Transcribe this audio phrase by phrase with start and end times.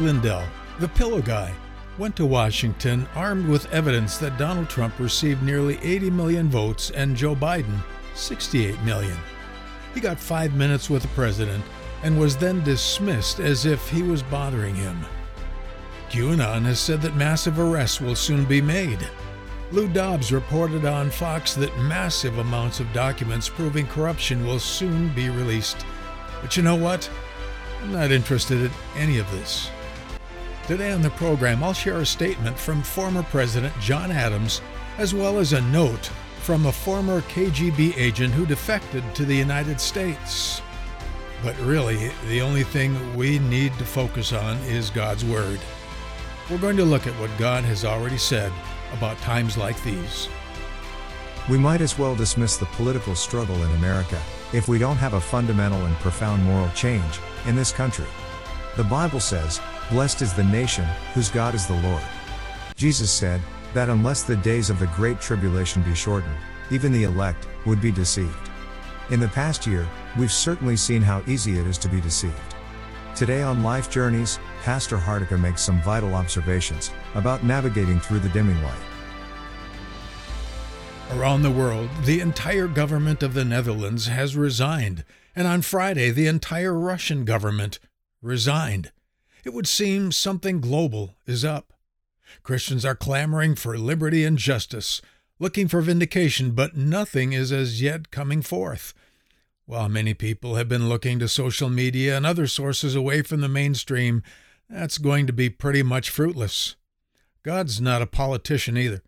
[0.00, 0.44] Lindell,
[0.78, 1.52] the pillow guy,
[1.98, 7.14] went to Washington armed with evidence that Donald Trump received nearly 80 million votes and
[7.14, 7.78] Joe Biden
[8.14, 9.16] 68 million.
[9.94, 11.62] He got five minutes with the president
[12.02, 15.04] and was then dismissed as if he was bothering him.
[16.10, 19.06] QAnon has said that massive arrests will soon be made.
[19.70, 25.28] Lou Dobbs reported on Fox that massive amounts of documents proving corruption will soon be
[25.28, 25.84] released.
[26.40, 27.08] But you know what?
[27.82, 29.70] I'm not interested in any of this.
[30.70, 34.62] Today on the program, I'll share a statement from former President John Adams,
[34.98, 36.06] as well as a note
[36.42, 40.62] from a former KGB agent who defected to the United States.
[41.42, 45.58] But really, the only thing we need to focus on is God's Word.
[46.48, 48.52] We're going to look at what God has already said
[48.92, 50.28] about times like these.
[51.50, 55.20] We might as well dismiss the political struggle in America if we don't have a
[55.20, 58.06] fundamental and profound moral change in this country.
[58.76, 62.02] The Bible says, Blessed is the nation whose God is the Lord.
[62.76, 63.40] Jesus said
[63.74, 66.36] that unless the days of the Great Tribulation be shortened,
[66.70, 68.50] even the elect would be deceived.
[69.10, 72.54] In the past year, we've certainly seen how easy it is to be deceived.
[73.16, 78.62] Today on Life Journeys, Pastor Hardika makes some vital observations about navigating through the dimming
[78.62, 78.78] light.
[81.14, 86.28] Around the world, the entire government of the Netherlands has resigned, and on Friday, the
[86.28, 87.80] entire Russian government
[88.22, 88.92] resigned.
[89.44, 91.72] It would seem something global is up.
[92.42, 95.02] Christians are clamoring for liberty and justice,
[95.38, 98.94] looking for vindication, but nothing is as yet coming forth.
[99.66, 103.48] While many people have been looking to social media and other sources away from the
[103.48, 104.22] mainstream,
[104.68, 106.76] that's going to be pretty much fruitless.
[107.42, 109.02] God's not a politician either.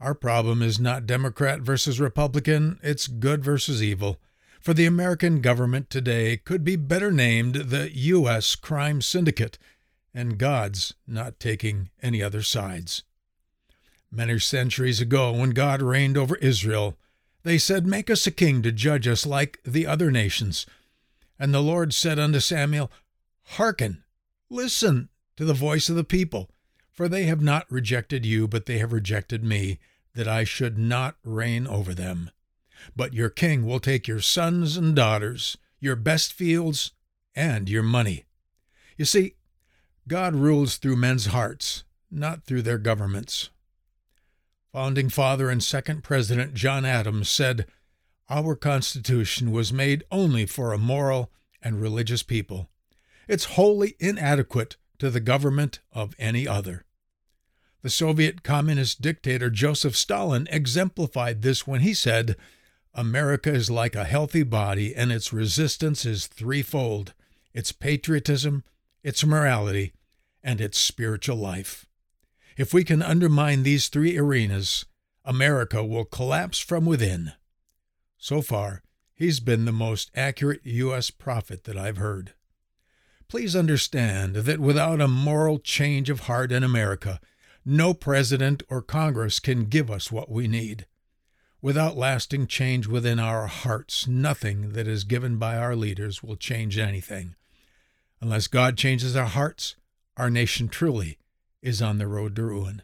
[0.00, 4.18] Our problem is not Democrat versus Republican, it's good versus evil.
[4.62, 8.54] For the American government today could be better named the U.S.
[8.54, 9.58] crime syndicate,
[10.14, 13.02] and God's not taking any other sides.
[14.12, 16.96] Many centuries ago, when God reigned over Israel,
[17.42, 20.64] they said, Make us a king to judge us like the other nations.
[21.40, 22.88] And the Lord said unto Samuel,
[23.56, 24.04] Hearken,
[24.48, 25.08] listen
[25.38, 26.48] to the voice of the people,
[26.92, 29.80] for they have not rejected you, but they have rejected me
[30.14, 32.30] that I should not reign over them.
[32.94, 36.92] But your king will take your sons and daughters, your best fields,
[37.34, 38.24] and your money.
[38.96, 39.34] You see,
[40.08, 43.50] God rules through men's hearts, not through their governments.
[44.72, 47.66] Founding father and second president John Adams said,
[48.30, 52.70] Our Constitution was made only for a moral and religious people.
[53.28, 56.84] It's wholly inadequate to the government of any other.
[57.82, 62.36] The Soviet communist dictator Joseph Stalin exemplified this when he said,
[62.94, 67.14] America is like a healthy body, and its resistance is threefold
[67.54, 68.64] its patriotism,
[69.02, 69.92] its morality,
[70.42, 71.86] and its spiritual life.
[72.56, 74.84] If we can undermine these three arenas,
[75.24, 77.32] America will collapse from within.
[78.18, 78.82] So far,
[79.14, 81.10] he's been the most accurate U.S.
[81.10, 82.34] prophet that I've heard.
[83.28, 87.20] Please understand that without a moral change of heart in America,
[87.64, 90.86] no president or Congress can give us what we need.
[91.62, 96.76] Without lasting change within our hearts, nothing that is given by our leaders will change
[96.76, 97.36] anything.
[98.20, 99.76] Unless God changes our hearts,
[100.16, 101.18] our nation truly
[101.62, 102.82] is on the road to ruin.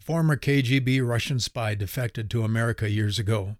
[0.00, 3.56] A former KGB Russian spy defected to America years ago.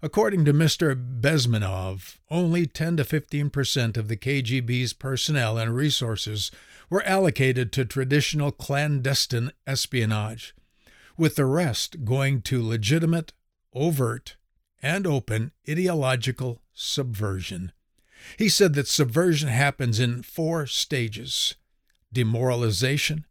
[0.00, 0.94] According to Mr.
[1.20, 6.50] Bezmenov, only 10 to 15 percent of the KGB's personnel and resources
[6.88, 10.54] were allocated to traditional clandestine espionage,
[11.18, 13.32] with the rest going to legitimate,
[13.74, 14.36] overt,
[14.80, 17.72] and open ideological subversion.
[18.38, 21.56] He said that subversion happens in four stages
[22.12, 23.26] demoralization,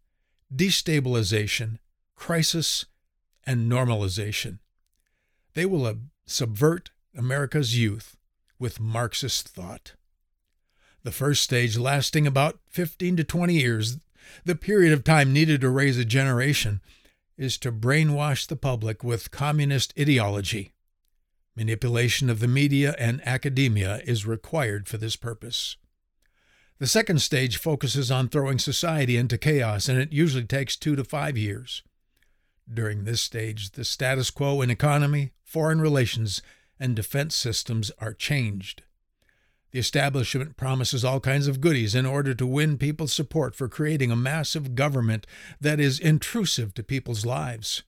[0.53, 1.79] destabilization,
[2.15, 2.85] crisis,
[3.45, 4.59] and normalization.
[5.53, 5.91] They will
[6.25, 8.17] subvert America's youth
[8.59, 9.93] with Marxist thought.
[11.03, 13.97] The first stage lasting about 15 to 20 years,
[14.45, 16.81] the period of time needed to raise a generation,
[17.37, 20.73] is to brainwash the public with communist ideology.
[21.55, 25.77] Manipulation of the media and academia is required for this purpose.
[26.79, 31.03] The second stage focuses on throwing society into chaos, and it usually takes two to
[31.03, 31.81] five years.
[32.71, 36.41] During this stage, the status quo in economy, foreign relations,
[36.79, 38.83] and defense systems are changed.
[39.71, 44.11] The establishment promises all kinds of goodies in order to win people's support for creating
[44.11, 45.27] a massive government
[45.59, 47.83] that is intrusive to people's lives.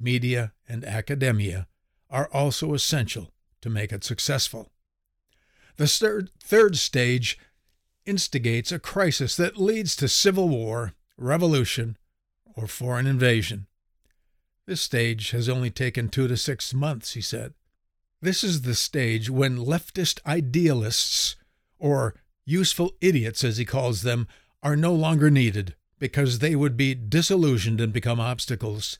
[0.00, 1.68] Media and academia
[2.10, 4.70] are also essential to make it successful.
[5.76, 7.38] The third, third stage
[8.04, 11.96] instigates a crisis that leads to civil war, revolution,
[12.54, 13.66] or foreign invasion.
[14.66, 17.54] This stage has only taken two to six months, he said.
[18.20, 21.36] This is the stage when leftist idealists,
[21.78, 22.14] or
[22.44, 24.26] useful idiots as he calls them,
[24.62, 28.98] are no longer needed because they would be disillusioned and become obstacles.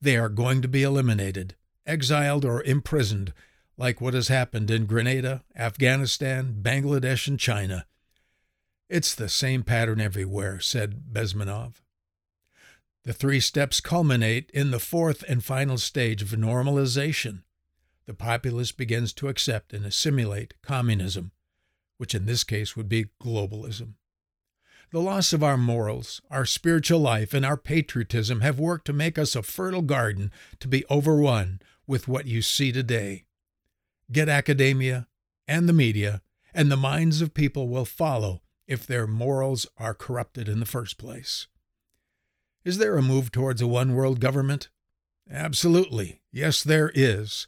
[0.00, 3.32] They are going to be eliminated, exiled, or imprisoned,
[3.76, 7.86] like what has happened in Grenada, Afghanistan, Bangladesh, and China.
[8.88, 11.82] It's the same pattern everywhere, said Bezmenov.
[13.04, 17.42] The three steps culminate in the fourth and final stage of normalization.
[18.10, 21.30] The populace begins to accept and assimilate communism,
[21.96, 23.94] which in this case would be globalism.
[24.90, 29.16] The loss of our morals, our spiritual life, and our patriotism have worked to make
[29.16, 33.26] us a fertile garden to be overrun with what you see today.
[34.10, 35.06] Get academia
[35.46, 36.20] and the media,
[36.52, 40.98] and the minds of people will follow if their morals are corrupted in the first
[40.98, 41.46] place.
[42.64, 44.68] Is there a move towards a one world government?
[45.30, 46.22] Absolutely.
[46.32, 47.46] Yes, there is.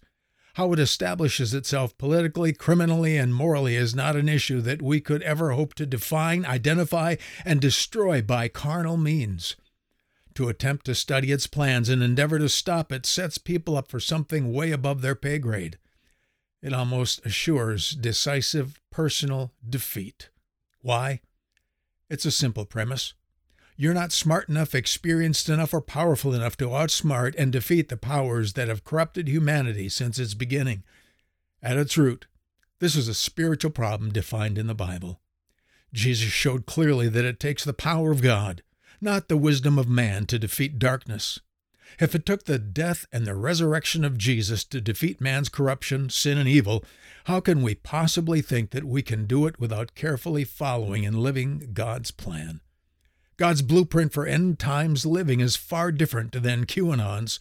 [0.55, 5.23] How it establishes itself politically, criminally, and morally is not an issue that we could
[5.23, 9.57] ever hope to define, identify, and destroy by carnal means.
[10.35, 14.01] To attempt to study its plans and endeavor to stop it sets people up for
[14.01, 15.79] something way above their pay grade.
[16.61, 20.29] It almost assures decisive personal defeat.
[20.81, 21.21] Why?
[22.11, 23.15] It's a simple premise.
[23.83, 28.53] You're not smart enough, experienced enough, or powerful enough to outsmart and defeat the powers
[28.53, 30.85] that have corrupted humanity since its beginning.
[31.61, 32.29] At its root,
[32.79, 35.21] this is a spiritual problem defined in the Bible.
[35.93, 38.63] Jesus showed clearly that it takes the power of God,
[39.01, 41.41] not the wisdom of man, to defeat darkness.
[41.99, 46.39] If it took the death and the resurrection of Jesus to defeat man's corruption, sin,
[46.39, 46.85] and evil,
[47.25, 51.71] how can we possibly think that we can do it without carefully following and living
[51.73, 52.61] God's plan?
[53.43, 57.41] God's blueprint for end times living is far different than QAnon's.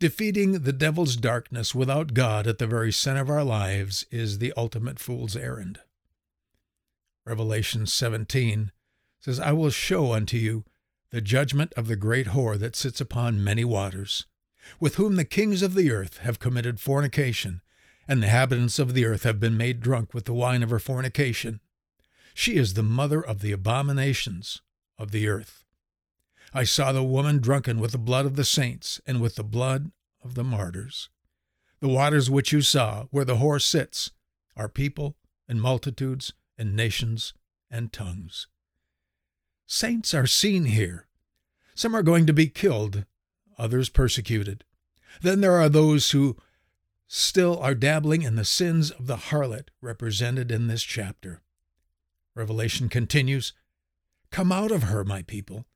[0.00, 4.52] Defeating the devil's darkness without God at the very center of our lives is the
[4.56, 5.78] ultimate fool's errand.
[7.24, 8.72] Revelation 17
[9.20, 10.64] says, I will show unto you
[11.12, 14.26] the judgment of the great whore that sits upon many waters,
[14.80, 17.62] with whom the kings of the earth have committed fornication,
[18.08, 20.80] and the inhabitants of the earth have been made drunk with the wine of her
[20.80, 21.60] fornication.
[22.34, 24.62] She is the mother of the abominations
[25.02, 25.64] of the earth.
[26.54, 29.90] I saw the woman drunken with the blood of the saints and with the blood
[30.22, 31.08] of the martyrs.
[31.80, 34.12] The waters which you saw, where the whore sits,
[34.56, 35.16] are people
[35.48, 37.34] and multitudes and nations
[37.70, 38.46] and tongues.
[39.66, 41.08] Saints are seen here.
[41.74, 43.04] Some are going to be killed,
[43.58, 44.64] others persecuted.
[45.22, 46.36] Then there are those who
[47.08, 51.40] still are dabbling in the sins of the harlot represented in this chapter.
[52.34, 53.52] Revelation continues
[54.32, 55.66] Come out of her, my people,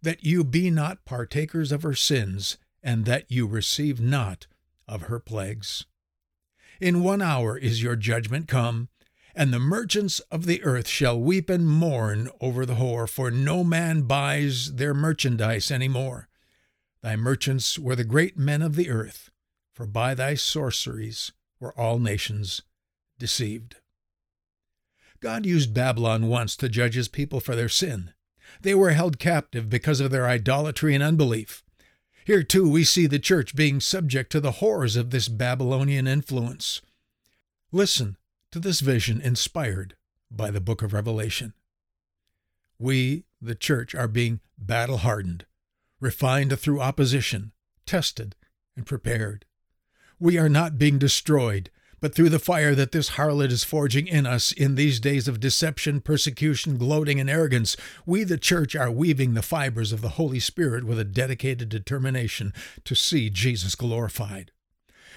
[0.00, 4.46] that you be not partakers of her sins, and that you receive not
[4.88, 5.84] of her plagues.
[6.80, 8.88] In one hour is your judgment come,
[9.34, 13.62] and the merchants of the earth shall weep and mourn over the whore, for no
[13.62, 16.28] man buys their merchandise any more.
[17.02, 19.30] Thy merchants were the great men of the earth,
[19.74, 22.62] for by thy sorceries were all nations
[23.18, 23.76] deceived.
[25.20, 28.12] God used Babylon once to judge his people for their sin.
[28.60, 31.62] They were held captive because of their idolatry and unbelief.
[32.24, 36.82] Here, too, we see the church being subject to the horrors of this Babylonian influence.
[37.70, 38.16] Listen
[38.50, 39.96] to this vision inspired
[40.30, 41.52] by the book of Revelation.
[42.78, 45.46] We, the church, are being battle hardened,
[46.00, 47.52] refined through opposition,
[47.86, 48.34] tested,
[48.76, 49.44] and prepared.
[50.18, 54.26] We are not being destroyed, but through the fire that this harlot is forging in
[54.26, 59.34] us in these days of deception, persecution, gloating, and arrogance, we, the church, are weaving
[59.34, 62.52] the fibers of the Holy Spirit with a dedicated determination
[62.84, 64.52] to see Jesus glorified.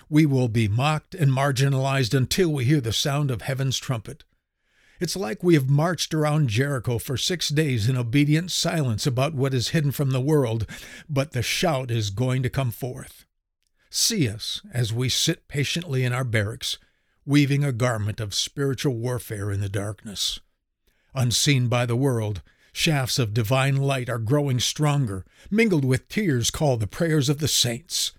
[0.09, 4.23] We will be mocked and marginalized until we hear the sound of heaven's trumpet.
[4.99, 9.53] It's like we have marched around Jericho for six days in obedient silence about what
[9.53, 10.65] is hidden from the world,
[11.07, 13.25] but the shout is going to come forth.
[13.89, 16.77] See us as we sit patiently in our barracks,
[17.25, 20.39] weaving a garment of spiritual warfare in the darkness.
[21.15, 22.41] Unseen by the world,
[22.71, 27.47] shafts of divine light are growing stronger, mingled with tears called the prayers of the
[27.47, 28.13] saints.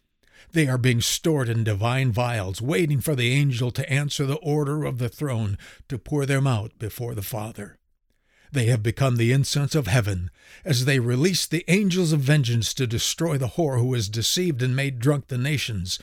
[0.53, 4.85] They are being stored in divine vials, waiting for the angel to answer the order
[4.85, 5.57] of the throne
[5.89, 7.79] to pour them out before the Father.
[8.53, 10.31] They have become the incense of heaven
[10.65, 14.75] as they release the angels of vengeance to destroy the whore who has deceived and
[14.75, 15.99] made drunk the nations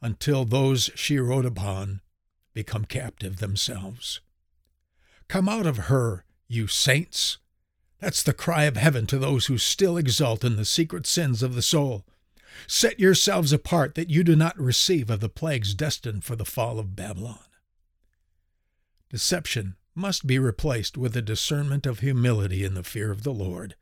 [0.00, 2.00] until those she rode upon
[2.54, 4.20] become captive themselves.
[5.28, 7.38] Come out of her, you saints.
[8.00, 11.54] That's the cry of heaven to those who still exult in the secret sins of
[11.54, 12.06] the soul.
[12.66, 16.78] Set yourselves apart that you do not receive of the plagues destined for the fall
[16.78, 17.38] of Babylon.
[19.10, 23.74] Deception must be replaced with a discernment of humility in the fear of the Lord.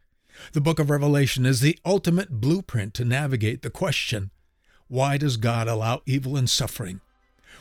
[0.52, 4.30] The book of Revelation is the ultimate blueprint to navigate the question
[4.88, 7.02] why does God allow evil and suffering?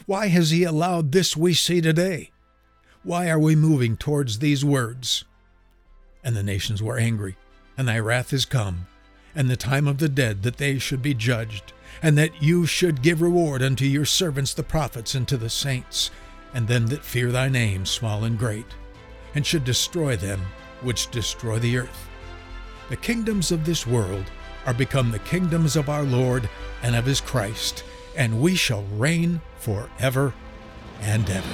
[0.05, 2.31] Why has He allowed this we see today?
[3.03, 5.25] Why are we moving towards these words?
[6.23, 7.35] And the nations were angry,
[7.77, 8.87] and thy wrath is come,
[9.35, 13.01] and the time of the dead that they should be judged, and that you should
[13.01, 16.11] give reward unto your servants the prophets and to the saints,
[16.53, 18.65] and them that fear thy name, small and great,
[19.35, 20.41] and should destroy them
[20.81, 22.09] which destroy the earth.
[22.89, 24.25] The kingdoms of this world
[24.65, 26.49] are become the kingdoms of our Lord
[26.83, 27.83] and of his Christ,
[28.15, 30.33] and we shall reign forever
[31.01, 31.47] and ever.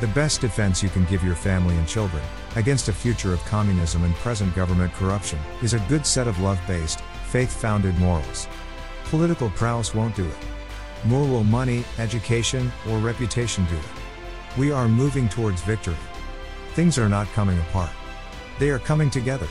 [0.00, 2.22] The best defense you can give your family and children
[2.54, 6.60] against a future of communism and present government corruption is a good set of love
[6.66, 8.46] based, faith founded morals.
[9.10, 10.36] Political prowess won't do it.
[11.04, 14.58] Nor will money, education, or reputation do it.
[14.58, 15.96] We are moving towards victory.
[16.74, 17.90] Things are not coming apart.
[18.58, 19.46] They are coming together.